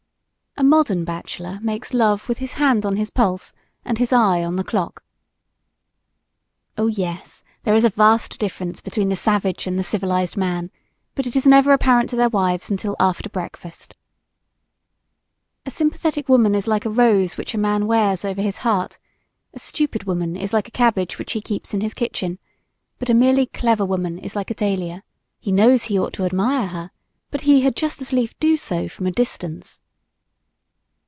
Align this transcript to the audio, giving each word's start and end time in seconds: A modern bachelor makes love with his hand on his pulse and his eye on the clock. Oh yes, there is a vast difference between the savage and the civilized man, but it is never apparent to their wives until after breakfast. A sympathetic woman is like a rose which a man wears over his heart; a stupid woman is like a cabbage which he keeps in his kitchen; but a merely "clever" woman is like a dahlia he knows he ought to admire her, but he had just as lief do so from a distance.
A 0.57 0.63
modern 0.63 1.05
bachelor 1.05 1.57
makes 1.61 1.91
love 1.93 2.27
with 2.29 2.37
his 2.37 2.53
hand 2.53 2.85
on 2.85 2.95
his 2.95 3.09
pulse 3.09 3.51
and 3.83 3.97
his 3.97 4.13
eye 4.13 4.43
on 4.43 4.57
the 4.57 4.63
clock. 4.63 5.03
Oh 6.77 6.85
yes, 6.87 7.41
there 7.63 7.73
is 7.73 7.83
a 7.83 7.89
vast 7.89 8.37
difference 8.37 8.79
between 8.79 9.09
the 9.09 9.15
savage 9.15 9.65
and 9.65 9.79
the 9.79 9.83
civilized 9.83 10.37
man, 10.37 10.69
but 11.15 11.25
it 11.25 11.35
is 11.35 11.47
never 11.47 11.71
apparent 11.73 12.09
to 12.11 12.15
their 12.15 12.29
wives 12.29 12.69
until 12.69 12.95
after 12.99 13.27
breakfast. 13.27 13.95
A 15.65 15.71
sympathetic 15.71 16.29
woman 16.29 16.53
is 16.53 16.67
like 16.67 16.85
a 16.85 16.91
rose 16.91 17.37
which 17.37 17.55
a 17.55 17.57
man 17.57 17.87
wears 17.87 18.23
over 18.23 18.41
his 18.41 18.57
heart; 18.57 18.99
a 19.55 19.59
stupid 19.59 20.03
woman 20.03 20.35
is 20.37 20.53
like 20.53 20.67
a 20.67 20.71
cabbage 20.71 21.17
which 21.17 21.31
he 21.31 21.41
keeps 21.41 21.73
in 21.73 21.81
his 21.81 21.95
kitchen; 21.95 22.37
but 22.99 23.09
a 23.09 23.15
merely 23.15 23.47
"clever" 23.47 23.85
woman 23.85 24.19
is 24.19 24.35
like 24.35 24.51
a 24.51 24.55
dahlia 24.55 25.03
he 25.39 25.51
knows 25.51 25.83
he 25.83 25.97
ought 25.99 26.13
to 26.13 26.25
admire 26.25 26.67
her, 26.67 26.91
but 27.31 27.41
he 27.41 27.61
had 27.61 27.75
just 27.75 27.99
as 27.99 28.13
lief 28.13 28.37
do 28.39 28.55
so 28.55 28.87
from 28.87 29.07
a 29.07 29.11
distance. 29.11 29.79